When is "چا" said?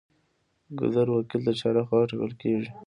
1.59-1.69